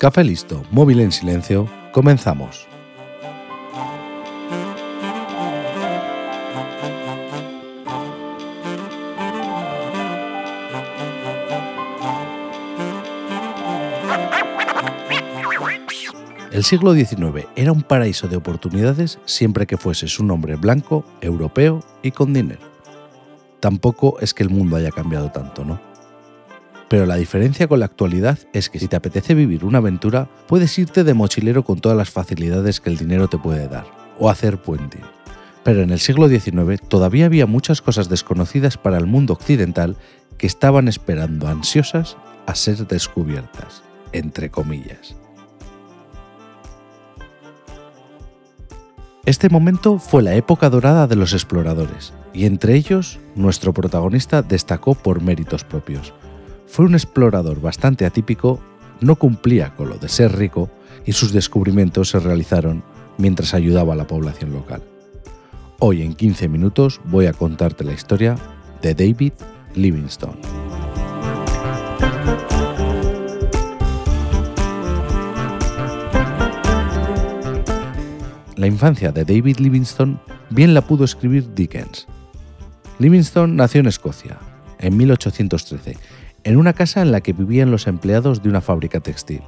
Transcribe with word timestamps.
Café 0.00 0.24
listo, 0.24 0.64
móvil 0.70 1.00
en 1.00 1.12
silencio, 1.12 1.68
comenzamos. 1.92 2.66
El 16.50 16.64
siglo 16.64 16.94
XIX 16.94 17.46
era 17.54 17.70
un 17.70 17.82
paraíso 17.82 18.26
de 18.26 18.36
oportunidades 18.36 19.18
siempre 19.26 19.66
que 19.66 19.76
fueses 19.76 20.18
un 20.18 20.30
hombre 20.30 20.56
blanco, 20.56 21.04
europeo 21.20 21.84
y 22.02 22.12
con 22.12 22.32
dinero. 22.32 22.62
Tampoco 23.60 24.18
es 24.20 24.32
que 24.32 24.44
el 24.44 24.48
mundo 24.48 24.76
haya 24.76 24.92
cambiado 24.92 25.30
tanto, 25.30 25.62
¿no? 25.62 25.89
Pero 26.90 27.06
la 27.06 27.14
diferencia 27.14 27.68
con 27.68 27.78
la 27.78 27.86
actualidad 27.86 28.36
es 28.52 28.68
que 28.68 28.80
si 28.80 28.88
te 28.88 28.96
apetece 28.96 29.34
vivir 29.34 29.64
una 29.64 29.78
aventura, 29.78 30.28
puedes 30.48 30.76
irte 30.76 31.04
de 31.04 31.14
mochilero 31.14 31.62
con 31.62 31.78
todas 31.78 31.96
las 31.96 32.10
facilidades 32.10 32.80
que 32.80 32.90
el 32.90 32.96
dinero 32.96 33.28
te 33.28 33.38
puede 33.38 33.68
dar, 33.68 33.86
o 34.18 34.28
hacer 34.28 34.60
puente. 34.60 34.98
Pero 35.62 35.82
en 35.82 35.90
el 35.90 36.00
siglo 36.00 36.28
XIX 36.28 36.80
todavía 36.88 37.26
había 37.26 37.46
muchas 37.46 37.80
cosas 37.80 38.08
desconocidas 38.08 38.76
para 38.76 38.98
el 38.98 39.06
mundo 39.06 39.34
occidental 39.34 39.96
que 40.36 40.48
estaban 40.48 40.88
esperando 40.88 41.46
ansiosas 41.46 42.16
a 42.46 42.56
ser 42.56 42.84
descubiertas, 42.88 43.84
entre 44.10 44.50
comillas. 44.50 45.14
Este 49.26 49.48
momento 49.48 50.00
fue 50.00 50.24
la 50.24 50.34
época 50.34 50.68
dorada 50.70 51.06
de 51.06 51.14
los 51.14 51.34
exploradores, 51.34 52.12
y 52.34 52.46
entre 52.46 52.74
ellos 52.74 53.20
nuestro 53.36 53.72
protagonista 53.72 54.42
destacó 54.42 54.96
por 54.96 55.22
méritos 55.22 55.62
propios 55.62 56.12
fue 56.70 56.84
un 56.84 56.94
explorador 56.94 57.60
bastante 57.60 58.06
atípico, 58.06 58.60
no 59.00 59.16
cumplía 59.16 59.74
con 59.74 59.88
lo 59.88 59.98
de 59.98 60.08
ser 60.08 60.36
rico 60.36 60.70
y 61.04 61.12
sus 61.12 61.32
descubrimientos 61.32 62.10
se 62.10 62.20
realizaron 62.20 62.84
mientras 63.18 63.54
ayudaba 63.54 63.94
a 63.94 63.96
la 63.96 64.06
población 64.06 64.52
local. 64.52 64.80
Hoy 65.80 66.02
en 66.02 66.14
15 66.14 66.48
minutos 66.48 67.00
voy 67.04 67.26
a 67.26 67.32
contarte 67.32 67.82
la 67.82 67.92
historia 67.92 68.36
de 68.82 68.94
David 68.94 69.32
Livingstone. 69.74 70.38
La 78.54 78.66
infancia 78.68 79.10
de 79.10 79.24
David 79.24 79.56
Livingstone 79.58 80.18
bien 80.50 80.72
la 80.74 80.82
pudo 80.82 81.04
escribir 81.04 81.52
Dickens. 81.52 82.06
Livingstone 83.00 83.54
nació 83.54 83.80
en 83.80 83.86
Escocia, 83.86 84.38
en 84.78 84.96
1813, 84.96 85.96
en 86.44 86.56
una 86.56 86.72
casa 86.72 87.02
en 87.02 87.12
la 87.12 87.20
que 87.20 87.32
vivían 87.32 87.70
los 87.70 87.86
empleados 87.86 88.42
de 88.42 88.48
una 88.48 88.60
fábrica 88.60 89.00
textil, 89.00 89.42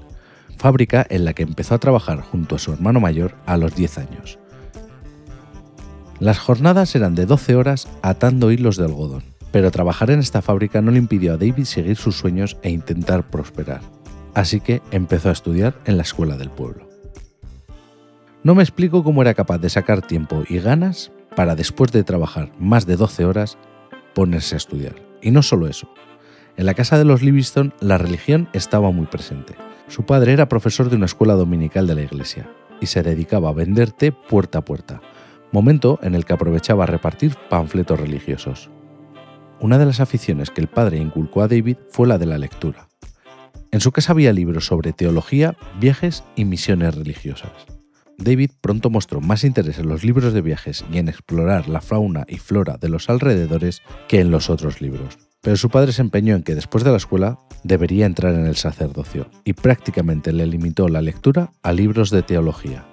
fábrica 0.59 1.07
en 1.09 1.25
la 1.25 1.33
que 1.33 1.43
empezó 1.43 1.75
a 1.75 1.79
trabajar 1.79 2.21
junto 2.21 2.57
a 2.57 2.59
su 2.59 2.73
hermano 2.73 3.01
mayor 3.01 3.35
a 3.47 3.57
los 3.57 3.75
10 3.75 3.99
años. 3.99 4.39
Las 6.21 6.39
jornadas 6.39 6.95
eran 6.95 7.15
de 7.15 7.27
12 7.27 7.57
horas 7.57 7.89
atando 8.03 8.53
hilos 8.53 8.77
de 8.77 8.85
algodón, 8.85 9.25
pero 9.51 9.71
trabajar 9.71 10.11
en 10.11 10.21
esta 10.21 10.41
fábrica 10.41 10.81
no 10.81 10.91
le 10.91 10.99
impidió 10.99 11.35
a 11.35 11.37
David 11.37 11.65
seguir 11.65 11.97
sus 11.97 12.17
sueños 12.17 12.57
e 12.63 12.71
intentar 12.71 13.29
prosperar, 13.29 13.81
así 14.35 14.61
que 14.61 14.83
empezó 14.93 15.31
a 15.31 15.33
estudiar 15.33 15.75
en 15.85 15.97
la 15.97 16.05
escuela 16.05 16.37
del 16.37 16.51
pueblo. 16.51 16.89
No 18.45 18.55
me 18.55 18.63
explico 18.63 19.05
cómo 19.05 19.23
era 19.23 19.35
capaz 19.35 19.59
de 19.59 19.71
sacar 19.71 20.03
tiempo 20.03 20.43
y 20.49 20.59
ganas 20.59 21.13
para 21.37 21.55
después 21.55 21.93
de 21.93 22.05
trabajar 22.05 22.51
más 22.59 22.87
de 22.87 22.97
12 22.97 23.25
horas 23.25 23.57
ponerse 24.15 24.57
a 24.57 24.59
estudiar. 24.59 24.97
Y 25.23 25.31
no 25.31 25.43
solo 25.43 25.69
eso, 25.69 25.89
en 26.57 26.67
la 26.67 26.75
casa 26.75 26.99
de 26.99 27.05
los 27.05 27.23
Livingston 27.23 27.73
la 27.81 27.99
religión 27.99 28.49
estaba 28.53 28.91
muy 28.91 29.07
presente. 29.07 29.55
Su 29.89 30.05
padre 30.05 30.33
era 30.33 30.49
profesor 30.49 30.91
de 30.91 30.97
una 30.97 31.07
escuela 31.07 31.35
dominical 31.35 31.87
de 31.87 31.95
la 31.95 32.03
iglesia 32.03 32.49
y 32.81 32.87
se 32.87 33.03
dedicaba 33.03 33.51
a 33.51 33.55
vender 33.55 33.93
té 33.93 34.13
puerta 34.13 34.59
a 34.59 34.65
puerta, 34.65 35.01
momento 35.51 35.99
en 36.03 36.15
el 36.15 36.25
que 36.25 36.33
aprovechaba 36.33 36.85
a 36.85 36.87
repartir 36.87 37.37
panfletos 37.49 37.99
religiosos. 37.99 38.71
Una 39.61 39.79
de 39.79 39.87
las 39.87 40.01
aficiones 40.01 40.51
que 40.51 40.61
el 40.61 40.69
padre 40.69 40.99
inculcó 40.99 41.43
a 41.43 41.49
David 41.49 41.77
fue 41.91 42.09
la 42.09 42.19
de 42.19 42.27
la 42.27 42.39
lectura. 42.39 42.89
En 43.71 43.81
su 43.81 43.93
casa 43.93 44.13
había 44.13 44.33
libros 44.33 44.67
sobre 44.67 44.93
teología, 44.93 45.57
viajes 45.81 46.25
y 46.37 46.45
misiones 46.45 46.95
religiosas. 46.95 47.53
David 48.19 48.51
pronto 48.61 48.91
mostró 48.91 49.21
más 49.21 49.45
interés 49.45 49.79
en 49.79 49.89
los 49.89 50.05
libros 50.05 50.33
de 50.33 50.43
viajes 50.43 50.85
y 50.93 50.99
en 50.99 51.09
explorar 51.09 51.69
la 51.69 51.81
fauna 51.81 52.25
y 52.29 52.39
flora 52.39 52.77
de 52.77 52.89
los 52.89 53.09
alrededores 53.09 53.83
que 54.09 54.21
en 54.21 54.31
los 54.31 54.51
otros 54.51 54.81
libros 54.81 55.32
pero 55.43 55.57
su 55.57 55.69
padre 55.69 55.93
se 55.93 56.01
empeñó 56.01 56.37
en 56.37 56.45
que 56.45 56.55
después 56.55 56.85
de 56.85 56.93
la 56.93 56.97
escuela 56.97 57.39
debería 57.65 58.07
entrar 58.07 58.35
en 58.35 58.47
el 58.47 58.57
sacerdocio 58.57 59.29
y 59.45 59.53
prácticamente 59.53 60.33
le 60.33 60.47
limitó 60.47 60.89
la 60.89 61.03
lectura 61.03 61.53
a 61.63 61.73
libros 61.73 62.11
de 62.11 62.23
teología. 62.23 62.85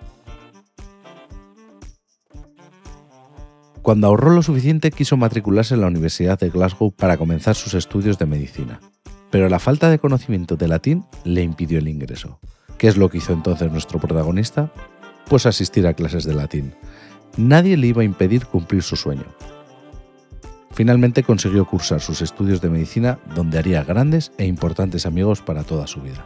Cuando 3.83 4.07
ahorró 4.07 4.31
lo 4.31 4.41
suficiente 4.41 4.91
quiso 4.91 5.15
matricularse 5.15 5.75
en 5.75 5.81
la 5.81 5.87
Universidad 5.87 6.37
de 6.39 6.49
Glasgow 6.49 6.91
para 6.91 7.17
comenzar 7.17 7.55
sus 7.55 7.75
estudios 7.75 8.17
de 8.17 8.25
medicina, 8.25 8.81
pero 9.29 9.47
la 9.47 9.59
falta 9.59 9.89
de 9.89 9.99
conocimiento 9.99 10.57
de 10.57 10.67
latín 10.67 11.05
le 11.23 11.43
impidió 11.43 11.77
el 11.77 11.87
ingreso. 11.87 12.39
¿Qué 12.77 12.87
es 12.87 12.97
lo 12.97 13.09
que 13.09 13.19
hizo 13.19 13.31
entonces 13.31 13.71
nuestro 13.71 13.99
protagonista? 13.99 14.71
Pues 15.27 15.45
asistir 15.45 15.85
a 15.85 15.93
clases 15.93 16.23
de 16.23 16.33
latín. 16.33 16.73
Nadie 17.37 17.77
le 17.77 17.87
iba 17.87 18.01
a 18.01 18.05
impedir 18.05 18.45
cumplir 18.47 18.81
su 18.81 18.95
sueño, 18.95 19.25
Finalmente 20.79 21.23
consiguió 21.23 21.65
cursar 21.65 21.99
sus 21.99 22.21
estudios 22.21 22.61
de 22.61 22.69
medicina 22.69 23.19
donde 23.35 23.59
haría 23.59 23.83
grandes 23.83 24.31
e 24.37 24.45
importantes 24.45 25.05
amigos 25.05 25.41
para 25.41 25.65
toda 25.65 25.87
su 25.87 25.99
vida. 25.99 26.25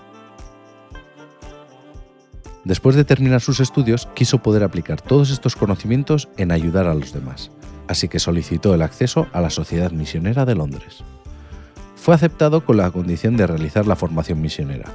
Después 2.63 2.95
de 2.95 3.03
terminar 3.03 3.41
sus 3.41 3.59
estudios, 3.59 4.07
quiso 4.13 4.43
poder 4.43 4.61
aplicar 4.61 5.01
todos 5.01 5.31
estos 5.31 5.55
conocimientos 5.55 6.29
en 6.37 6.51
ayudar 6.51 6.85
a 6.85 6.93
los 6.93 7.13
demás, 7.13 7.49
así 7.87 8.07
que 8.07 8.19
solicitó 8.19 8.75
el 8.75 8.83
acceso 8.83 9.25
a 9.33 9.41
la 9.41 9.49
Sociedad 9.49 9.89
Misionera 9.89 10.45
de 10.45 10.53
Londres. 10.53 11.03
Fue 11.95 12.13
aceptado 12.13 12.63
con 12.63 12.77
la 12.77 12.91
condición 12.91 13.35
de 13.35 13.47
realizar 13.47 13.87
la 13.87 13.95
formación 13.95 14.39
misionera, 14.39 14.85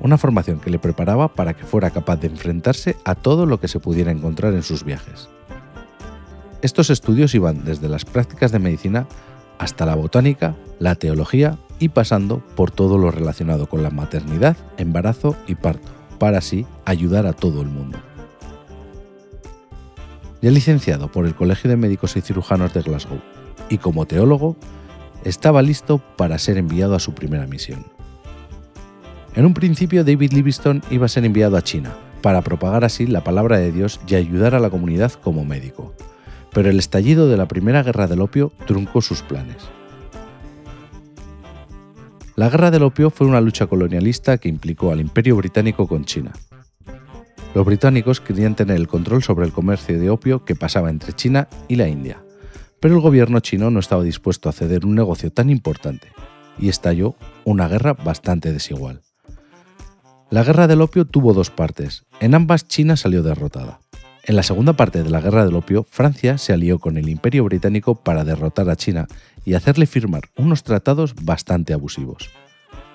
una 0.00 0.18
formación 0.18 0.58
que 0.58 0.70
le 0.70 0.80
preparaba 0.80 1.32
para 1.32 1.54
que 1.54 1.64
fuera 1.64 1.90
capaz 1.90 2.16
de 2.16 2.26
enfrentarse 2.26 2.96
a 3.04 3.14
todo 3.14 3.46
lo 3.46 3.60
que 3.60 3.68
se 3.68 3.78
pudiera 3.78 4.10
encontrar 4.10 4.52
en 4.52 4.64
sus 4.64 4.82
viajes. 4.82 5.28
Estos 6.62 6.90
estudios 6.90 7.34
iban 7.34 7.64
desde 7.64 7.88
las 7.88 8.04
prácticas 8.04 8.52
de 8.52 8.60
medicina 8.60 9.08
hasta 9.58 9.84
la 9.84 9.96
botánica, 9.96 10.54
la 10.78 10.94
teología 10.94 11.58
y 11.80 11.88
pasando 11.88 12.38
por 12.54 12.70
todo 12.70 12.98
lo 12.98 13.10
relacionado 13.10 13.68
con 13.68 13.82
la 13.82 13.90
maternidad, 13.90 14.56
embarazo 14.76 15.36
y 15.48 15.56
parto, 15.56 15.90
para 16.18 16.38
así 16.38 16.64
ayudar 16.84 17.26
a 17.26 17.32
todo 17.32 17.62
el 17.62 17.68
mundo. 17.68 17.98
Ya 20.40 20.50
licenciado 20.50 21.10
por 21.10 21.26
el 21.26 21.34
Colegio 21.34 21.68
de 21.68 21.76
Médicos 21.76 22.16
y 22.16 22.20
Cirujanos 22.20 22.72
de 22.74 22.82
Glasgow 22.82 23.20
y 23.68 23.78
como 23.78 24.06
teólogo, 24.06 24.56
estaba 25.24 25.62
listo 25.62 25.98
para 26.16 26.38
ser 26.38 26.58
enviado 26.58 26.94
a 26.94 27.00
su 27.00 27.12
primera 27.12 27.46
misión. 27.46 27.84
En 29.34 29.46
un 29.46 29.54
principio 29.54 30.04
David 30.04 30.32
Livingstone 30.32 30.82
iba 30.90 31.06
a 31.06 31.08
ser 31.08 31.24
enviado 31.24 31.56
a 31.56 31.62
China, 31.62 31.94
para 32.22 32.42
propagar 32.42 32.84
así 32.84 33.06
la 33.06 33.24
palabra 33.24 33.58
de 33.58 33.72
Dios 33.72 34.00
y 34.06 34.14
ayudar 34.14 34.54
a 34.54 34.60
la 34.60 34.70
comunidad 34.70 35.12
como 35.12 35.44
médico, 35.44 35.94
pero 36.52 36.70
el 36.70 36.78
estallido 36.78 37.28
de 37.28 37.36
la 37.36 37.48
Primera 37.48 37.82
Guerra 37.82 38.06
del 38.06 38.20
Opio 38.20 38.52
truncó 38.66 39.00
sus 39.00 39.22
planes. 39.22 39.56
La 42.36 42.48
Guerra 42.48 42.70
del 42.70 42.82
Opio 42.82 43.10
fue 43.10 43.26
una 43.26 43.40
lucha 43.40 43.66
colonialista 43.66 44.38
que 44.38 44.48
implicó 44.48 44.90
al 44.90 45.00
Imperio 45.00 45.36
Británico 45.36 45.86
con 45.86 46.04
China. 46.04 46.32
Los 47.54 47.66
británicos 47.66 48.20
querían 48.20 48.54
tener 48.54 48.76
el 48.76 48.88
control 48.88 49.22
sobre 49.22 49.44
el 49.44 49.52
comercio 49.52 50.00
de 50.00 50.08
opio 50.08 50.44
que 50.44 50.56
pasaba 50.56 50.88
entre 50.88 51.12
China 51.12 51.48
y 51.68 51.76
la 51.76 51.86
India, 51.86 52.22
pero 52.80 52.94
el 52.94 53.00
gobierno 53.02 53.40
chino 53.40 53.70
no 53.70 53.78
estaba 53.78 54.02
dispuesto 54.02 54.48
a 54.48 54.52
ceder 54.52 54.86
un 54.86 54.94
negocio 54.94 55.30
tan 55.30 55.50
importante, 55.50 56.08
y 56.58 56.70
estalló 56.70 57.14
una 57.44 57.68
guerra 57.68 57.92
bastante 57.92 58.52
desigual. 58.52 59.02
La 60.30 60.44
guerra 60.44 60.66
del 60.66 60.80
opio 60.80 61.04
tuvo 61.04 61.34
dos 61.34 61.50
partes, 61.50 62.06
en 62.20 62.34
ambas 62.34 62.66
China 62.66 62.96
salió 62.96 63.22
derrotada. 63.22 63.80
En 64.24 64.36
la 64.36 64.44
segunda 64.44 64.74
parte 64.74 65.02
de 65.02 65.10
la 65.10 65.20
Guerra 65.20 65.44
del 65.44 65.56
Opio, 65.56 65.84
Francia 65.90 66.38
se 66.38 66.52
alió 66.52 66.78
con 66.78 66.96
el 66.96 67.08
Imperio 67.08 67.42
Británico 67.42 67.96
para 67.96 68.22
derrotar 68.24 68.70
a 68.70 68.76
China 68.76 69.08
y 69.44 69.54
hacerle 69.54 69.86
firmar 69.86 70.22
unos 70.36 70.62
tratados 70.62 71.16
bastante 71.24 71.72
abusivos. 71.72 72.30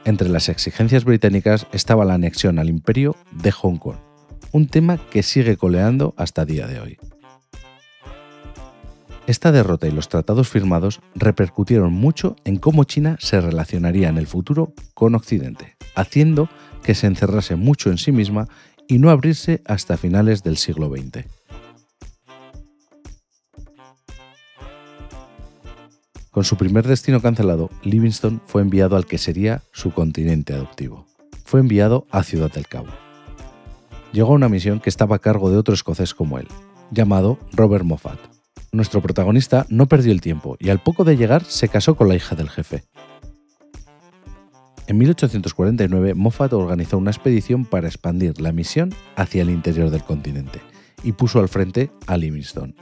Entre 0.06 0.30
las 0.30 0.48
exigencias 0.48 1.04
británicas 1.04 1.68
estaba 1.74 2.06
la 2.06 2.14
anexión 2.14 2.60
al 2.60 2.70
imperio 2.70 3.18
de 3.32 3.52
Hong 3.52 3.76
Kong, 3.76 3.98
un 4.54 4.68
tema 4.68 4.98
que 5.12 5.22
sigue 5.22 5.58
coleando 5.58 6.14
hasta 6.16 6.46
día 6.46 6.66
de 6.66 6.80
hoy. 6.80 6.98
Esta 9.28 9.52
derrota 9.52 9.86
y 9.86 9.92
los 9.92 10.08
tratados 10.08 10.48
firmados 10.48 11.02
repercutieron 11.14 11.92
mucho 11.92 12.38
en 12.46 12.56
cómo 12.56 12.86
China 12.86 13.18
se 13.20 13.42
relacionaría 13.42 14.08
en 14.08 14.18
el 14.18 14.28
futuro 14.28 14.72
con 14.94 15.14
Occidente, 15.14 15.76
haciendo 15.94 16.48
que 16.84 16.96
se 16.96 17.08
encerrase 17.08 17.58
mucho 17.58 17.90
en 17.90 17.98
sí 17.98 18.14
misma 18.14 18.48
y 18.88 19.00
no 19.00 19.10
abrirse 19.10 19.62
hasta 19.66 19.98
finales 19.98 20.44
del 20.44 20.58
siglo 20.58 20.90
XX. 20.90 21.26
Con 26.32 26.44
su 26.44 26.56
primer 26.56 26.88
destino 26.88 27.20
cancelado, 27.20 27.72
Livingstone 27.82 28.40
fue 28.46 28.62
enviado 28.62 28.96
al 28.96 29.08
que 29.08 29.18
sería 29.18 29.64
su 29.72 29.92
continente 29.92 30.54
adoptivo, 30.54 31.08
fue 31.44 31.60
enviado 31.60 32.06
a 32.12 32.22
Ciudad 32.22 32.52
del 32.52 32.68
Cabo. 32.68 32.90
Llegó 34.14 34.34
a 34.34 34.36
una 34.36 34.48
misión 34.48 34.80
que 34.80 34.90
estaba 34.90 35.16
a 35.16 35.20
cargo 35.20 35.50
de 35.50 35.58
otro 35.58 35.74
escocés 35.74 36.14
como 36.14 36.38
él, 36.38 36.48
llamado 36.92 37.40
Robert 37.54 37.84
Moffat. 37.84 38.20
Nuestro 38.72 39.02
protagonista 39.02 39.66
no 39.70 39.88
perdió 39.88 40.12
el 40.12 40.22
tiempo 40.22 40.58
y 40.60 40.70
al 40.70 40.80
poco 40.80 41.04
de 41.04 41.18
llegar 41.18 41.44
se 41.44 41.70
casó 41.70 41.96
con 41.96 42.08
la 42.08 42.16
hija 42.16 42.36
del 42.36 42.50
jefe. 42.50 42.84
En 44.88 44.98
1849, 44.98 46.14
Moffat 46.14 46.54
organizó 46.54 46.98
una 46.98 47.12
expedición 47.12 47.66
para 47.66 47.88
expandir 47.88 48.40
la 48.40 48.54
misión 48.54 48.94
hacia 49.18 49.42
el 49.42 49.50
interior 49.50 49.90
del 49.90 50.04
continente 50.04 50.62
y 51.04 51.12
puso 51.12 51.40
al 51.40 51.50
frente 51.50 51.92
a 52.08 52.16
Livingstone. 52.16 52.74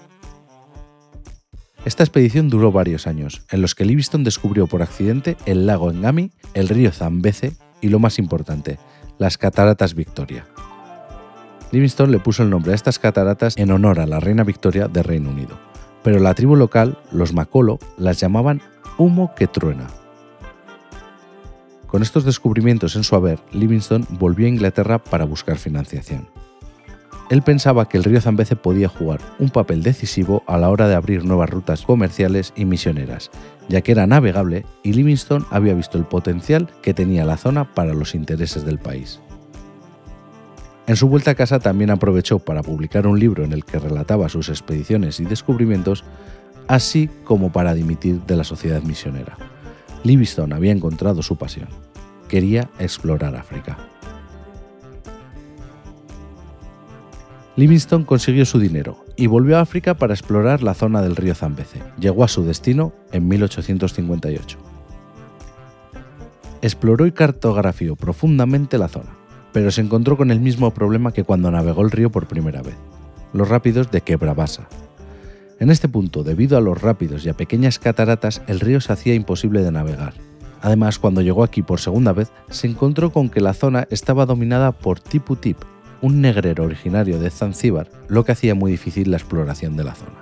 Esta 1.83 2.03
expedición 2.03 2.49
duró 2.49 2.71
varios 2.71 3.07
años, 3.07 3.43
en 3.49 3.61
los 3.61 3.73
que 3.73 3.85
Livingstone 3.85 4.23
descubrió 4.23 4.67
por 4.67 4.83
accidente 4.83 5.35
el 5.47 5.65
lago 5.65 5.91
Ngami, 5.91 6.31
el 6.53 6.69
río 6.69 6.91
Zambeze 6.91 7.53
y, 7.81 7.89
lo 7.89 7.99
más 7.99 8.19
importante, 8.19 8.77
las 9.17 9.39
cataratas 9.39 9.95
Victoria. 9.95 10.45
Livingstone 11.71 12.11
le 12.11 12.19
puso 12.19 12.43
el 12.43 12.51
nombre 12.51 12.71
a 12.71 12.75
estas 12.75 12.99
cataratas 12.99 13.57
en 13.57 13.71
honor 13.71 13.99
a 13.99 14.05
la 14.05 14.19
reina 14.19 14.43
Victoria 14.43 14.87
de 14.87 15.01
Reino 15.01 15.31
Unido, 15.31 15.59
pero 16.03 16.19
la 16.19 16.35
tribu 16.35 16.55
local, 16.55 16.99
los 17.11 17.33
Makolo, 17.33 17.79
las 17.97 18.19
llamaban 18.19 18.61
humo 18.97 19.33
que 19.35 19.47
truena, 19.47 19.87
con 21.95 22.03
estos 22.03 22.25
descubrimientos 22.25 22.97
en 22.97 23.05
su 23.05 23.15
haber, 23.15 23.39
Livingstone 23.53 24.03
volvió 24.09 24.47
a 24.47 24.49
Inglaterra 24.49 25.01
para 25.01 25.23
buscar 25.23 25.57
financiación. 25.57 26.27
Él 27.29 27.41
pensaba 27.41 27.87
que 27.87 27.95
el 27.97 28.03
río 28.03 28.19
Zambeze 28.19 28.57
podía 28.57 28.89
jugar 28.89 29.21
un 29.39 29.49
papel 29.49 29.81
decisivo 29.81 30.43
a 30.45 30.57
la 30.57 30.69
hora 30.69 30.89
de 30.89 30.95
abrir 30.95 31.23
nuevas 31.23 31.49
rutas 31.49 31.83
comerciales 31.83 32.51
y 32.57 32.65
misioneras, 32.65 33.31
ya 33.69 33.79
que 33.79 33.93
era 33.93 34.07
navegable 34.07 34.65
y 34.83 34.91
Livingstone 34.91 35.45
había 35.51 35.73
visto 35.73 35.97
el 35.97 36.03
potencial 36.03 36.69
que 36.81 36.93
tenía 36.93 37.23
la 37.23 37.37
zona 37.37 37.73
para 37.73 37.93
los 37.93 38.13
intereses 38.13 38.65
del 38.65 38.77
país. 38.77 39.21
En 40.87 40.97
su 40.97 41.07
vuelta 41.07 41.31
a 41.31 41.35
casa 41.35 41.59
también 41.59 41.91
aprovechó 41.91 42.39
para 42.39 42.61
publicar 42.61 43.07
un 43.07 43.21
libro 43.21 43.45
en 43.45 43.53
el 43.53 43.63
que 43.63 43.79
relataba 43.79 44.27
sus 44.27 44.49
expediciones 44.49 45.21
y 45.21 45.23
descubrimientos, 45.23 46.03
así 46.67 47.09
como 47.23 47.53
para 47.53 47.73
dimitir 47.73 48.19
de 48.23 48.35
la 48.35 48.43
sociedad 48.43 48.81
misionera. 48.81 49.37
Livingstone 50.03 50.53
había 50.53 50.73
encontrado 50.73 51.23
su 51.23 51.37
pasión. 51.37 51.84
Quería 52.27 52.69
explorar 52.79 53.35
África. 53.35 53.77
Livingstone 57.55 58.05
consiguió 58.05 58.45
su 58.45 58.59
dinero 58.59 59.05
y 59.15 59.27
volvió 59.27 59.57
a 59.57 59.61
África 59.61 59.93
para 59.93 60.13
explorar 60.13 60.61
la 60.61 60.73
zona 60.73 61.01
del 61.01 61.15
río 61.15 61.35
Zambeze. 61.35 61.81
Llegó 61.97 62.23
a 62.23 62.27
su 62.27 62.43
destino 62.43 62.91
en 63.11 63.27
1858. 63.27 64.57
Exploró 66.61 67.05
y 67.05 67.11
cartografió 67.11 67.95
profundamente 67.95 68.77
la 68.77 68.89
zona, 68.89 69.15
pero 69.53 69.71
se 69.71 69.81
encontró 69.81 70.17
con 70.17 70.31
el 70.31 70.41
mismo 70.41 70.73
problema 70.73 71.13
que 71.13 71.23
cuando 71.23 71.49
navegó 71.51 71.83
el 71.83 71.91
río 71.91 72.09
por 72.09 72.27
primera 72.27 72.61
vez, 72.61 72.75
los 73.31 73.47
rápidos 73.47 73.89
de 73.91 74.01
Quebrabasa, 74.01 74.67
en 75.57 75.69
este 75.69 75.87
punto, 75.87 76.23
debido 76.23 76.57
a 76.57 76.61
los 76.61 76.81
rápidos 76.81 77.25
y 77.25 77.29
a 77.29 77.33
pequeñas 77.33 77.79
cataratas, 77.79 78.41
el 78.47 78.59
río 78.59 78.81
se 78.81 78.91
hacía 78.91 79.13
imposible 79.13 79.63
de 79.63 79.71
navegar. 79.71 80.13
Además, 80.65 80.97
cuando 80.97 81.21
llegó 81.21 81.43
aquí 81.43 81.61
por 81.61 81.79
segunda 81.79 82.11
vez, 82.11 82.31
se 82.49 82.65
encontró 82.65 83.11
con 83.11 83.29
que 83.29 83.39
la 83.39 83.53
zona 83.53 83.87
estaba 83.91 84.25
dominada 84.25 84.71
por 84.71 84.99
Tipu 84.99 85.35
Tip, 85.35 85.59
un 86.01 86.21
negrero 86.21 86.63
originario 86.63 87.19
de 87.19 87.29
Zanzíbar, 87.29 87.87
lo 88.07 88.25
que 88.25 88.31
hacía 88.31 88.55
muy 88.55 88.71
difícil 88.71 89.11
la 89.11 89.17
exploración 89.17 89.77
de 89.77 89.83
la 89.83 89.93
zona. 89.93 90.19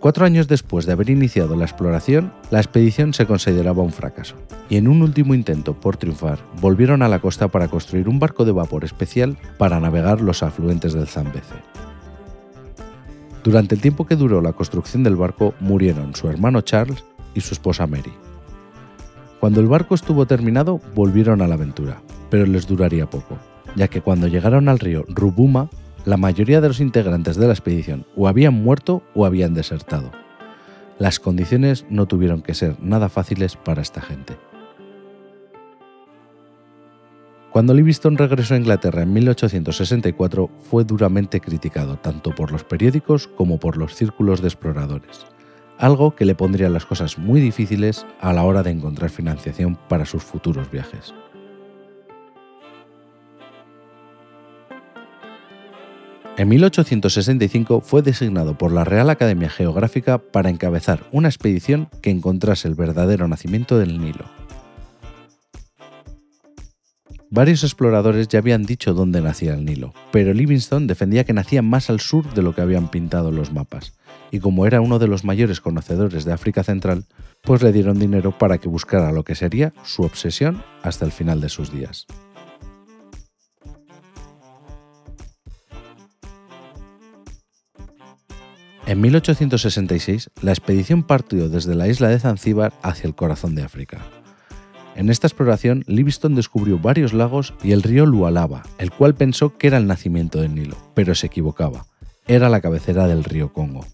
Cuatro 0.00 0.24
años 0.24 0.48
después 0.48 0.86
de 0.86 0.92
haber 0.92 1.10
iniciado 1.10 1.54
la 1.54 1.66
exploración, 1.66 2.32
la 2.50 2.60
expedición 2.60 3.12
se 3.12 3.26
consideraba 3.26 3.82
un 3.82 3.92
fracaso, 3.92 4.36
y 4.70 4.78
en 4.78 4.88
un 4.88 5.02
último 5.02 5.34
intento 5.34 5.78
por 5.78 5.98
triunfar, 5.98 6.38
volvieron 6.58 7.02
a 7.02 7.08
la 7.08 7.18
costa 7.18 7.48
para 7.48 7.68
construir 7.68 8.08
un 8.08 8.18
barco 8.18 8.46
de 8.46 8.52
vapor 8.52 8.84
especial 8.84 9.36
para 9.58 9.80
navegar 9.80 10.22
los 10.22 10.42
afluentes 10.42 10.94
del 10.94 11.08
Zambeze. 11.08 11.56
Durante 13.44 13.74
el 13.74 13.82
tiempo 13.82 14.06
que 14.06 14.16
duró 14.16 14.40
la 14.40 14.54
construcción 14.54 15.02
del 15.02 15.16
barco 15.16 15.52
murieron 15.60 16.14
su 16.14 16.30
hermano 16.30 16.62
Charles 16.62 17.04
y 17.34 17.42
su 17.42 17.52
esposa 17.52 17.86
Mary. 17.86 18.14
Cuando 19.42 19.58
el 19.58 19.66
barco 19.66 19.96
estuvo 19.96 20.24
terminado, 20.24 20.80
volvieron 20.94 21.42
a 21.42 21.48
la 21.48 21.54
aventura, 21.54 22.00
pero 22.30 22.46
les 22.46 22.68
duraría 22.68 23.10
poco, 23.10 23.38
ya 23.74 23.88
que 23.88 24.00
cuando 24.00 24.28
llegaron 24.28 24.68
al 24.68 24.78
río 24.78 25.04
Rubuma, 25.08 25.68
la 26.04 26.16
mayoría 26.16 26.60
de 26.60 26.68
los 26.68 26.78
integrantes 26.78 27.34
de 27.34 27.48
la 27.48 27.52
expedición 27.52 28.06
o 28.14 28.28
habían 28.28 28.54
muerto 28.54 29.02
o 29.16 29.26
habían 29.26 29.52
desertado. 29.52 30.12
Las 31.00 31.18
condiciones 31.18 31.84
no 31.90 32.06
tuvieron 32.06 32.40
que 32.42 32.54
ser 32.54 32.76
nada 32.80 33.08
fáciles 33.08 33.56
para 33.56 33.82
esta 33.82 34.00
gente. 34.00 34.36
Cuando 37.50 37.74
Livingstone 37.74 38.18
regresó 38.18 38.54
a 38.54 38.58
Inglaterra 38.58 39.02
en 39.02 39.12
1864 39.12 40.50
fue 40.70 40.84
duramente 40.84 41.40
criticado 41.40 41.96
tanto 41.96 42.32
por 42.32 42.52
los 42.52 42.62
periódicos 42.62 43.26
como 43.26 43.58
por 43.58 43.76
los 43.76 43.96
círculos 43.96 44.40
de 44.40 44.46
exploradores, 44.46 45.26
algo 45.82 46.14
que 46.14 46.24
le 46.24 46.36
pondría 46.36 46.68
las 46.68 46.86
cosas 46.86 47.18
muy 47.18 47.40
difíciles 47.40 48.06
a 48.20 48.32
la 48.32 48.44
hora 48.44 48.62
de 48.62 48.70
encontrar 48.70 49.10
financiación 49.10 49.76
para 49.88 50.06
sus 50.06 50.22
futuros 50.22 50.70
viajes. 50.70 51.12
En 56.36 56.48
1865 56.48 57.80
fue 57.80 58.00
designado 58.00 58.56
por 58.56 58.72
la 58.72 58.84
Real 58.84 59.10
Academia 59.10 59.50
Geográfica 59.50 60.18
para 60.18 60.50
encabezar 60.50 61.00
una 61.10 61.28
expedición 61.28 61.88
que 62.00 62.10
encontrase 62.10 62.68
el 62.68 62.74
verdadero 62.74 63.26
nacimiento 63.26 63.76
del 63.76 64.00
Nilo, 64.00 64.24
Varios 67.34 67.64
exploradores 67.64 68.28
ya 68.28 68.40
habían 68.40 68.64
dicho 68.64 68.92
dónde 68.92 69.22
nacía 69.22 69.54
el 69.54 69.64
Nilo, 69.64 69.94
pero 70.10 70.34
Livingstone 70.34 70.86
defendía 70.86 71.24
que 71.24 71.32
nacía 71.32 71.62
más 71.62 71.88
al 71.88 71.98
sur 71.98 72.30
de 72.34 72.42
lo 72.42 72.54
que 72.54 72.60
habían 72.60 72.90
pintado 72.90 73.32
los 73.32 73.54
mapas, 73.54 73.94
y 74.30 74.38
como 74.38 74.66
era 74.66 74.82
uno 74.82 74.98
de 74.98 75.06
los 75.06 75.24
mayores 75.24 75.62
conocedores 75.62 76.26
de 76.26 76.34
África 76.34 76.62
Central, 76.62 77.06
pues 77.40 77.62
le 77.62 77.72
dieron 77.72 77.98
dinero 77.98 78.36
para 78.36 78.58
que 78.58 78.68
buscara 78.68 79.12
lo 79.12 79.24
que 79.24 79.34
sería 79.34 79.72
su 79.82 80.02
obsesión 80.02 80.62
hasta 80.82 81.06
el 81.06 81.10
final 81.10 81.40
de 81.40 81.48
sus 81.48 81.72
días. 81.72 82.06
En 88.84 89.00
1866, 89.00 90.28
la 90.42 90.52
expedición 90.52 91.02
partió 91.02 91.48
desde 91.48 91.74
la 91.74 91.88
isla 91.88 92.08
de 92.08 92.18
Zanzíbar 92.18 92.74
hacia 92.82 93.06
el 93.06 93.14
corazón 93.14 93.54
de 93.54 93.62
África, 93.62 94.02
en 94.94 95.08
esta 95.08 95.26
exploración, 95.26 95.84
Livingstone 95.86 96.36
descubrió 96.36 96.78
varios 96.78 97.12
lagos 97.12 97.54
y 97.62 97.72
el 97.72 97.82
río 97.82 98.04
Lualaba, 98.04 98.62
el 98.78 98.90
cual 98.90 99.14
pensó 99.14 99.56
que 99.56 99.68
era 99.68 99.78
el 99.78 99.86
nacimiento 99.86 100.40
del 100.40 100.54
Nilo, 100.54 100.76
pero 100.94 101.14
se 101.14 101.28
equivocaba. 101.28 101.86
Era 102.26 102.48
la 102.48 102.60
cabecera 102.60 103.06
del 103.06 103.24
río 103.24 103.52
Congo. 103.52 103.86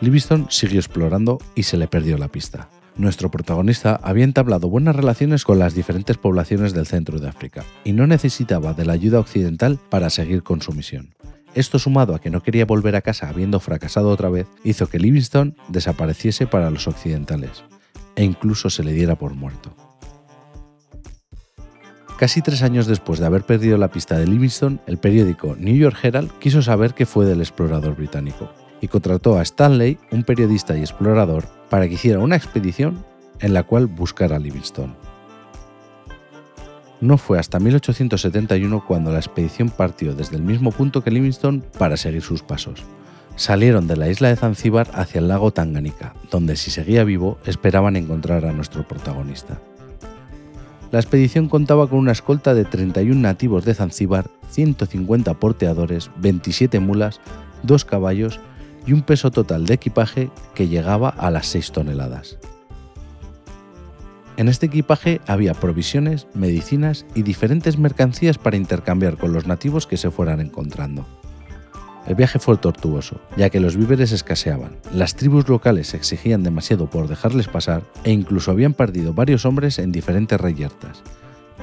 Livingstone 0.00 0.46
siguió 0.50 0.78
explorando 0.78 1.38
y 1.54 1.64
se 1.64 1.76
le 1.76 1.88
perdió 1.88 2.18
la 2.18 2.28
pista. 2.28 2.68
Nuestro 2.96 3.30
protagonista 3.30 3.98
había 4.02 4.24
entablado 4.24 4.68
buenas 4.68 4.94
relaciones 4.94 5.44
con 5.44 5.58
las 5.58 5.74
diferentes 5.74 6.18
poblaciones 6.18 6.74
del 6.74 6.86
centro 6.86 7.18
de 7.18 7.28
África 7.28 7.64
y 7.82 7.92
no 7.92 8.06
necesitaba 8.06 8.74
de 8.74 8.84
la 8.84 8.92
ayuda 8.92 9.20
occidental 9.20 9.78
para 9.88 10.10
seguir 10.10 10.42
con 10.42 10.60
su 10.60 10.72
misión. 10.72 11.14
Esto 11.54 11.78
sumado 11.78 12.14
a 12.14 12.20
que 12.20 12.30
no 12.30 12.42
quería 12.42 12.66
volver 12.66 12.94
a 12.94 13.02
casa 13.02 13.28
habiendo 13.28 13.58
fracasado 13.58 14.10
otra 14.10 14.28
vez, 14.28 14.46
hizo 14.64 14.86
que 14.86 14.98
Livingstone 14.98 15.54
desapareciese 15.68 16.46
para 16.46 16.70
los 16.70 16.86
occidentales 16.86 17.64
e 18.20 18.22
incluso 18.22 18.68
se 18.68 18.84
le 18.84 18.92
diera 18.92 19.14
por 19.14 19.32
muerto. 19.32 19.74
Casi 22.18 22.42
tres 22.42 22.62
años 22.62 22.86
después 22.86 23.18
de 23.18 23.24
haber 23.24 23.44
perdido 23.44 23.78
la 23.78 23.90
pista 23.90 24.18
de 24.18 24.26
Livingstone, 24.26 24.78
el 24.86 24.98
periódico 24.98 25.56
New 25.58 25.74
York 25.74 25.96
Herald 26.02 26.30
quiso 26.38 26.60
saber 26.60 26.92
qué 26.92 27.06
fue 27.06 27.24
del 27.24 27.40
explorador 27.40 27.96
británico 27.96 28.50
y 28.82 28.88
contrató 28.88 29.38
a 29.38 29.42
Stanley, 29.42 29.98
un 30.10 30.24
periodista 30.24 30.76
y 30.76 30.80
explorador, 30.80 31.46
para 31.70 31.88
que 31.88 31.94
hiciera 31.94 32.18
una 32.18 32.36
expedición 32.36 33.02
en 33.40 33.54
la 33.54 33.62
cual 33.62 33.86
buscara 33.86 34.36
a 34.36 34.38
Livingstone. 34.38 34.92
No 37.00 37.16
fue 37.16 37.38
hasta 37.38 37.58
1871 37.58 38.84
cuando 38.86 39.12
la 39.12 39.18
expedición 39.18 39.70
partió 39.70 40.14
desde 40.14 40.36
el 40.36 40.42
mismo 40.42 40.72
punto 40.72 41.02
que 41.02 41.10
Livingstone 41.10 41.62
para 41.78 41.96
seguir 41.96 42.20
sus 42.20 42.42
pasos, 42.42 42.84
salieron 43.36 43.86
de 43.86 43.96
la 43.96 44.08
isla 44.08 44.28
de 44.28 44.36
Zanzíbar 44.36 44.90
hacia 44.92 45.18
el 45.18 45.28
lago 45.28 45.50
Tanganica, 45.50 46.14
donde 46.30 46.56
si 46.56 46.70
seguía 46.70 47.04
vivo 47.04 47.38
esperaban 47.44 47.96
encontrar 47.96 48.44
a 48.44 48.52
nuestro 48.52 48.86
protagonista. 48.86 49.60
La 50.90 50.98
expedición 50.98 51.48
contaba 51.48 51.88
con 51.88 51.98
una 52.00 52.12
escolta 52.12 52.52
de 52.54 52.64
31 52.64 53.20
nativos 53.20 53.64
de 53.64 53.74
Zanzíbar, 53.74 54.28
150 54.50 55.34
porteadores, 55.34 56.10
27 56.16 56.80
mulas, 56.80 57.20
2 57.62 57.84
caballos 57.84 58.40
y 58.86 58.92
un 58.92 59.02
peso 59.02 59.30
total 59.30 59.66
de 59.66 59.74
equipaje 59.74 60.30
que 60.54 60.68
llegaba 60.68 61.10
a 61.10 61.30
las 61.30 61.46
6 61.46 61.72
toneladas. 61.72 62.38
En 64.36 64.48
este 64.48 64.66
equipaje 64.66 65.20
había 65.26 65.54
provisiones, 65.54 66.26
medicinas 66.34 67.04
y 67.14 67.22
diferentes 67.22 67.78
mercancías 67.78 68.38
para 68.38 68.56
intercambiar 68.56 69.18
con 69.18 69.32
los 69.32 69.46
nativos 69.46 69.86
que 69.86 69.98
se 69.98 70.10
fueran 70.10 70.40
encontrando. 70.40 71.04
El 72.06 72.14
viaje 72.14 72.38
fue 72.38 72.56
tortuoso, 72.56 73.20
ya 73.36 73.50
que 73.50 73.60
los 73.60 73.76
víveres 73.76 74.12
escaseaban, 74.12 74.76
las 74.92 75.14
tribus 75.14 75.48
locales 75.48 75.94
exigían 75.94 76.42
demasiado 76.42 76.88
por 76.88 77.08
dejarles 77.08 77.48
pasar 77.48 77.82
e 78.04 78.10
incluso 78.10 78.50
habían 78.50 78.74
perdido 78.74 79.12
varios 79.12 79.44
hombres 79.44 79.78
en 79.78 79.92
diferentes 79.92 80.40
reyertas. 80.40 81.02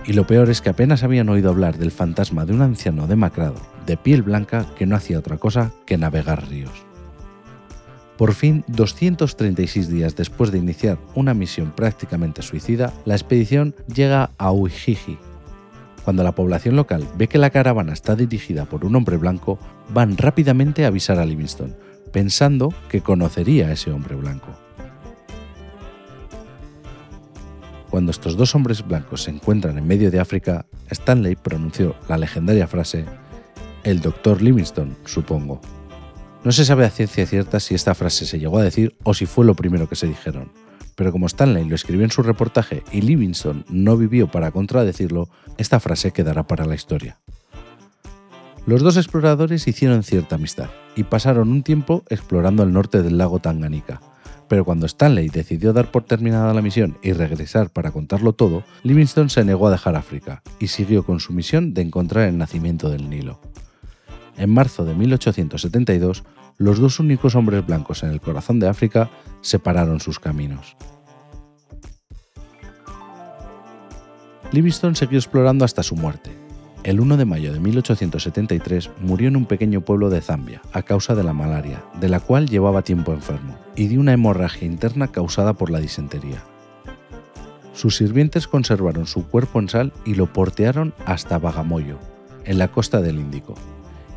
Y 0.05 0.13
lo 0.13 0.25
peor 0.25 0.49
es 0.49 0.61
que 0.61 0.69
apenas 0.69 1.03
habían 1.03 1.27
oído 1.27 1.49
hablar 1.49 1.77
del 1.77 1.91
fantasma 1.91 2.45
de 2.45 2.53
un 2.53 2.61
anciano 2.61 3.07
demacrado, 3.07 3.55
de 3.85 3.97
piel 3.97 4.21
blanca, 4.21 4.65
que 4.77 4.85
no 4.85 4.95
hacía 4.95 5.19
otra 5.19 5.37
cosa 5.37 5.71
que 5.85 5.97
navegar 5.97 6.47
ríos. 6.47 6.87
Por 8.17 8.33
fin, 8.33 8.63
236 8.67 9.89
días 9.89 10.15
después 10.15 10.51
de 10.51 10.57
iniciar 10.57 10.97
una 11.13 11.33
misión 11.33 11.71
prácticamente 11.71 12.41
suicida, 12.41 12.93
la 13.05 13.15
expedición 13.15 13.75
llega 13.93 14.31
a 14.37 14.51
Uijiji. 14.51 15.19
Cuando 16.07 16.23
la 16.23 16.31
población 16.31 16.77
local 16.77 17.05
ve 17.17 17.27
que 17.27 17.37
la 17.37 17.49
caravana 17.49 17.91
está 17.91 18.15
dirigida 18.15 18.63
por 18.63 18.85
un 18.85 18.95
hombre 18.95 19.17
blanco, 19.17 19.59
van 19.89 20.15
rápidamente 20.15 20.85
a 20.85 20.87
avisar 20.87 21.19
a 21.19 21.25
Livingston, 21.25 21.75
pensando 22.13 22.73
que 22.87 23.01
conocería 23.01 23.67
a 23.67 23.73
ese 23.73 23.91
hombre 23.91 24.15
blanco. 24.15 24.47
Cuando 27.89 28.11
estos 28.11 28.37
dos 28.37 28.55
hombres 28.55 28.87
blancos 28.87 29.23
se 29.23 29.31
encuentran 29.31 29.77
en 29.77 29.85
medio 29.85 30.09
de 30.09 30.21
África, 30.21 30.65
Stanley 30.89 31.35
pronunció 31.35 31.93
la 32.07 32.17
legendaria 32.17 32.67
frase, 32.67 33.03
el 33.83 33.99
doctor 33.99 34.41
Livingstone, 34.41 34.95
supongo. 35.03 35.59
No 36.45 36.53
se 36.53 36.63
sabe 36.63 36.85
a 36.85 36.89
ciencia 36.89 37.27
cierta 37.27 37.59
si 37.59 37.75
esta 37.75 37.93
frase 37.95 38.25
se 38.25 38.39
llegó 38.39 38.59
a 38.59 38.63
decir 38.63 38.95
o 39.03 39.13
si 39.13 39.25
fue 39.25 39.43
lo 39.43 39.55
primero 39.55 39.89
que 39.89 39.97
se 39.97 40.07
dijeron, 40.07 40.53
pero 40.97 41.11
como 41.11 41.27
Stanley 41.27 41.63
lo 41.63 41.75
escribió 41.75 42.03
en 42.03 42.11
su 42.11 42.23
reportaje 42.23 42.83
y 42.91 43.01
Livingstone 43.01 43.63
no 43.69 43.97
vivió 43.97 44.29
para 44.29 44.49
contradecirlo, 44.49 45.29
esta 45.59 45.79
frase 45.79 46.11
quedará 46.11 46.47
para 46.47 46.65
la 46.65 46.73
historia. 46.73 47.19
Los 48.65 48.81
dos 48.81 48.97
exploradores 48.97 49.67
hicieron 49.67 50.01
cierta 50.01 50.35
amistad 50.35 50.69
y 50.95 51.03
pasaron 51.03 51.51
un 51.51 51.61
tiempo 51.61 52.03
explorando 52.09 52.63
el 52.63 52.73
norte 52.73 53.03
del 53.03 53.19
lago 53.19 53.37
Tanganica, 53.37 54.01
pero 54.49 54.65
cuando 54.65 54.87
Stanley 54.87 55.29
decidió 55.29 55.71
dar 55.71 55.91
por 55.91 56.03
terminada 56.03 56.51
la 56.55 56.63
misión 56.63 56.97
y 57.03 57.13
regresar 57.13 57.69
para 57.69 57.91
contarlo 57.91 58.33
todo, 58.33 58.63
Livingstone 58.81 59.29
se 59.29 59.45
negó 59.45 59.67
a 59.67 59.71
dejar 59.71 59.95
África 59.95 60.41
y 60.59 60.67
siguió 60.67 61.05
con 61.05 61.19
su 61.19 61.31
misión 61.31 61.75
de 61.75 61.83
encontrar 61.83 62.27
el 62.27 62.39
nacimiento 62.39 62.89
del 62.89 63.07
Nilo. 63.07 63.39
En 64.35 64.49
marzo 64.49 64.83
de 64.83 64.95
1872, 64.95 66.23
los 66.57 66.79
dos 66.79 66.99
únicos 66.99 67.35
hombres 67.35 67.65
blancos 67.65 68.03
en 68.03 68.11
el 68.11 68.21
corazón 68.21 68.59
de 68.59 68.67
África 68.67 69.09
separaron 69.41 69.99
sus 69.99 70.19
caminos. 70.19 70.75
Livingstone 74.51 74.95
siguió 74.95 75.19
explorando 75.19 75.65
hasta 75.65 75.83
su 75.83 75.95
muerte, 75.95 76.31
el 76.87 77.01
1 77.01 77.17
de 77.17 77.25
mayo 77.25 77.51
de 77.51 77.59
1873 77.59 78.91
murió 79.01 79.27
en 79.27 79.35
un 79.35 79.45
pequeño 79.45 79.81
pueblo 79.81 80.09
de 80.09 80.21
Zambia 80.21 80.61
a 80.71 80.83
causa 80.83 81.15
de 81.15 81.23
la 81.23 81.33
malaria, 81.33 81.83
de 81.99 82.07
la 82.07 82.21
cual 82.21 82.47
llevaba 82.47 82.81
tiempo 82.81 83.11
enfermo, 83.11 83.57
y 83.75 83.87
de 83.87 83.99
una 83.99 84.13
hemorragia 84.13 84.65
interna 84.65 85.09
causada 85.09 85.51
por 85.51 85.69
la 85.69 85.81
disentería. 85.81 86.41
Sus 87.73 87.97
sirvientes 87.97 88.47
conservaron 88.47 89.05
su 89.05 89.27
cuerpo 89.27 89.59
en 89.59 89.67
sal 89.67 89.91
y 90.05 90.15
lo 90.15 90.31
portearon 90.31 90.93
hasta 91.05 91.39
Bagamoyo, 91.39 91.97
en 92.45 92.57
la 92.57 92.69
costa 92.69 93.01
del 93.01 93.19
Índico, 93.19 93.55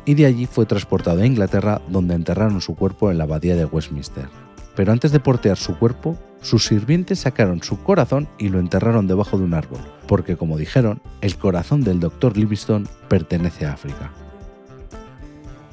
y 0.05 0.15
de 0.15 0.25
allí 0.25 0.45
fue 0.45 0.65
transportado 0.65 1.21
a 1.21 1.25
Inglaterra 1.25 1.81
donde 1.89 2.15
enterraron 2.15 2.61
su 2.61 2.75
cuerpo 2.75 3.11
en 3.11 3.17
la 3.17 3.25
abadía 3.25 3.55
de 3.55 3.65
Westminster 3.65 4.27
pero 4.75 4.91
antes 4.91 5.11
de 5.11 5.19
portear 5.19 5.57
su 5.57 5.77
cuerpo, 5.77 6.17
sus 6.41 6.65
sirvientes 6.65 7.19
sacaron 7.19 7.61
su 7.61 7.83
corazón 7.83 8.27
y 8.37 8.49
lo 8.49 8.59
enterraron 8.59 9.07
debajo 9.07 9.37
de 9.37 9.43
un 9.43 9.53
árbol, 9.53 9.79
porque 10.07 10.37
como 10.37 10.57
dijeron, 10.57 11.01
el 11.21 11.35
corazón 11.37 11.83
del 11.83 11.99
Dr. 11.99 12.37
Livingstone 12.37 12.87
pertenece 13.07 13.65
a 13.65 13.73
África. 13.73 14.11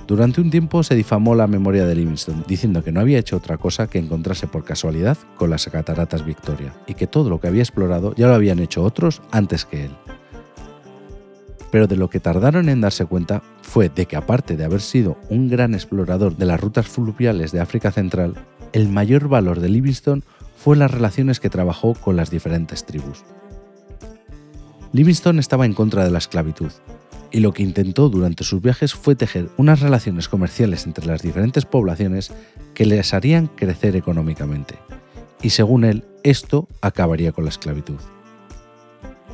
Durante 0.06 0.40
un 0.40 0.50
tiempo 0.50 0.82
se 0.82 0.94
difamó 0.94 1.34
la 1.34 1.46
memoria 1.46 1.86
de 1.86 1.94
Livingstone, 1.94 2.42
diciendo 2.46 2.82
que 2.82 2.92
no 2.92 3.00
había 3.00 3.18
hecho 3.18 3.36
otra 3.36 3.58
cosa 3.58 3.88
que 3.88 3.98
encontrarse 3.98 4.46
por 4.46 4.64
casualidad 4.64 5.18
con 5.36 5.50
las 5.50 5.66
cataratas 5.66 6.24
Victoria, 6.24 6.72
y 6.86 6.94
que 6.94 7.06
todo 7.06 7.28
lo 7.28 7.40
que 7.40 7.48
había 7.48 7.62
explorado 7.62 8.14
ya 8.14 8.26
lo 8.26 8.34
habían 8.34 8.58
hecho 8.58 8.82
otros 8.82 9.20
antes 9.30 9.66
que 9.66 9.84
él. 9.84 9.90
Pero 11.70 11.86
de 11.86 11.96
lo 11.96 12.08
que 12.08 12.20
tardaron 12.20 12.68
en 12.68 12.80
darse 12.80 13.04
cuenta 13.04 13.42
fue 13.62 13.88
de 13.88 14.06
que 14.06 14.16
aparte 14.16 14.56
de 14.56 14.64
haber 14.64 14.80
sido 14.80 15.18
un 15.28 15.48
gran 15.48 15.74
explorador 15.74 16.36
de 16.36 16.46
las 16.46 16.60
rutas 16.60 16.86
fluviales 16.86 17.52
de 17.52 17.60
África 17.60 17.92
Central, 17.92 18.34
el 18.72 18.88
mayor 18.88 19.28
valor 19.28 19.60
de 19.60 19.68
Livingstone 19.68 20.22
fue 20.56 20.76
las 20.76 20.90
relaciones 20.90 21.40
que 21.40 21.50
trabajó 21.50 21.94
con 21.94 22.16
las 22.16 22.30
diferentes 22.30 22.84
tribus. 22.84 23.24
Livingstone 24.92 25.40
estaba 25.40 25.66
en 25.66 25.74
contra 25.74 26.04
de 26.04 26.10
la 26.10 26.18
esclavitud, 26.18 26.72
y 27.30 27.40
lo 27.40 27.52
que 27.52 27.62
intentó 27.62 28.08
durante 28.08 28.44
sus 28.44 28.62
viajes 28.62 28.94
fue 28.94 29.14
tejer 29.14 29.50
unas 29.58 29.80
relaciones 29.80 30.28
comerciales 30.28 30.86
entre 30.86 31.06
las 31.06 31.22
diferentes 31.22 31.66
poblaciones 31.66 32.32
que 32.74 32.86
les 32.86 33.12
harían 33.12 33.48
crecer 33.48 33.96
económicamente, 33.96 34.76
y 35.42 35.50
según 35.50 35.84
él, 35.84 36.04
esto 36.22 36.68
acabaría 36.80 37.32
con 37.32 37.44
la 37.44 37.50
esclavitud. 37.50 37.98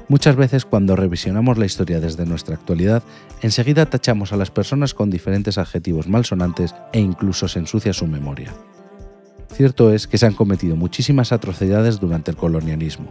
Muchas 0.08 0.36
veces 0.36 0.66
cuando 0.66 0.96
revisionamos 0.96 1.56
la 1.56 1.64
historia 1.64 1.98
desde 1.98 2.26
nuestra 2.26 2.56
actualidad, 2.56 3.02
enseguida 3.40 3.86
tachamos 3.86 4.32
a 4.32 4.36
las 4.36 4.50
personas 4.50 4.92
con 4.92 5.08
diferentes 5.08 5.56
adjetivos 5.56 6.08
malsonantes 6.08 6.74
e 6.92 7.00
incluso 7.00 7.48
se 7.48 7.60
ensucia 7.60 7.94
su 7.94 8.06
memoria. 8.06 8.52
Cierto 9.50 9.92
es 9.92 10.06
que 10.06 10.18
se 10.18 10.26
han 10.26 10.34
cometido 10.34 10.76
muchísimas 10.76 11.32
atrocidades 11.32 12.00
durante 12.00 12.30
el 12.30 12.36
colonialismo, 12.36 13.10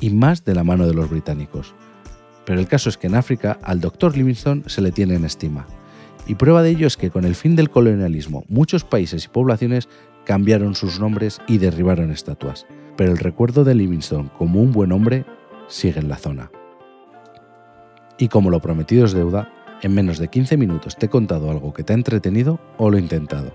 y 0.00 0.10
más 0.10 0.44
de 0.44 0.54
la 0.54 0.62
mano 0.62 0.86
de 0.86 0.94
los 0.94 1.10
británicos. 1.10 1.74
Pero 2.46 2.60
el 2.60 2.68
caso 2.68 2.88
es 2.88 2.96
que 2.96 3.08
en 3.08 3.16
África 3.16 3.58
al 3.62 3.80
Dr. 3.80 4.16
Livingstone 4.16 4.62
se 4.66 4.80
le 4.80 4.92
tiene 4.92 5.14
en 5.14 5.24
estima. 5.24 5.66
Y 6.26 6.36
prueba 6.36 6.62
de 6.62 6.70
ello 6.70 6.86
es 6.86 6.96
que 6.96 7.10
con 7.10 7.24
el 7.24 7.34
fin 7.34 7.56
del 7.56 7.70
colonialismo 7.70 8.44
muchos 8.48 8.84
países 8.84 9.24
y 9.24 9.28
poblaciones 9.28 9.88
cambiaron 10.24 10.74
sus 10.74 11.00
nombres 11.00 11.40
y 11.48 11.58
derribaron 11.58 12.10
estatuas. 12.10 12.66
Pero 12.96 13.12
el 13.12 13.18
recuerdo 13.18 13.64
de 13.64 13.74
Livingstone 13.74 14.30
como 14.36 14.60
un 14.60 14.72
buen 14.72 14.92
hombre 14.92 15.24
sigue 15.68 16.00
en 16.00 16.08
la 16.08 16.16
zona. 16.16 16.50
Y 18.18 18.28
como 18.28 18.50
lo 18.50 18.60
prometido 18.60 19.04
es 19.04 19.12
deuda, 19.12 19.52
en 19.82 19.94
menos 19.94 20.18
de 20.18 20.28
15 20.28 20.56
minutos 20.56 20.96
te 20.96 21.06
he 21.06 21.08
contado 21.08 21.50
algo 21.50 21.72
que 21.72 21.84
te 21.84 21.92
ha 21.92 21.96
entretenido 21.96 22.58
o 22.76 22.90
lo 22.90 22.96
he 22.96 23.00
intentado. 23.00 23.52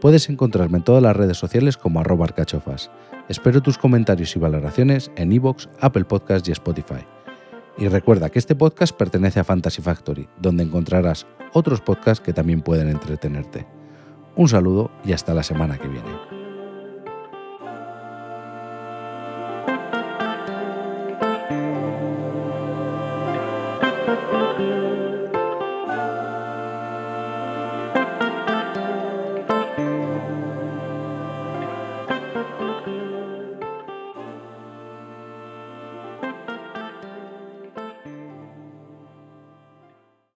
Puedes 0.00 0.28
encontrarme 0.28 0.78
en 0.78 0.84
todas 0.84 1.02
las 1.02 1.16
redes 1.16 1.38
sociales 1.38 1.76
como 1.76 2.00
arroba 2.00 2.26
arcachofas. 2.26 2.90
Espero 3.28 3.62
tus 3.62 3.78
comentarios 3.78 4.36
y 4.36 4.38
valoraciones 4.38 5.10
en 5.16 5.32
iVoox, 5.32 5.68
Apple 5.80 6.04
Podcasts 6.04 6.48
y 6.48 6.52
Spotify. 6.52 7.04
Y 7.78 7.88
recuerda 7.88 8.28
que 8.28 8.38
este 8.38 8.54
podcast 8.54 8.96
pertenece 8.96 9.40
a 9.40 9.44
Fantasy 9.44 9.82
Factory, 9.82 10.28
donde 10.40 10.64
encontrarás 10.64 11.26
otros 11.52 11.80
podcasts 11.80 12.22
que 12.22 12.32
también 12.32 12.60
pueden 12.60 12.88
entretenerte. 12.88 13.66
Un 14.36 14.48
saludo 14.48 14.90
y 15.04 15.12
hasta 15.12 15.34
la 15.34 15.42
semana 15.42 15.78
que 15.78 15.88
viene. 15.88 16.27